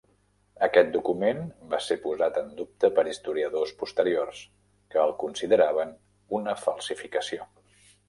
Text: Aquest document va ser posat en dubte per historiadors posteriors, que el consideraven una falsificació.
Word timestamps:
Aquest 0.67 0.87
document 0.95 1.43
va 1.73 1.79
ser 1.87 1.97
posat 2.05 2.39
en 2.41 2.49
dubte 2.63 2.91
per 2.97 3.05
historiadors 3.13 3.75
posteriors, 3.83 4.43
que 4.95 5.03
el 5.07 5.17
consideraven 5.23 5.97
una 6.43 6.61
falsificació. 6.67 7.51